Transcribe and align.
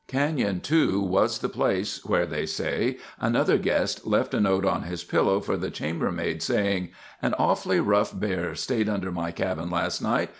Canyon, 0.07 0.61
too, 0.61 0.99
was 0.99 1.37
the 1.37 1.47
place 1.47 2.03
where, 2.03 2.25
they 2.25 2.47
say, 2.47 2.97
another 3.19 3.59
guest 3.59 4.03
left 4.03 4.33
a 4.33 4.39
note 4.39 4.65
on 4.65 4.81
his 4.81 5.03
pillow 5.03 5.39
for 5.39 5.57
the 5.57 5.69
chambermaid, 5.69 6.41
saying, 6.41 6.89
"An 7.21 7.35
awfully 7.37 7.79
rough 7.79 8.19
bear 8.19 8.55
stayed 8.55 8.89
under 8.89 9.11
my 9.11 9.29
cabin 9.29 9.69
last 9.69 10.01
night. 10.01 10.29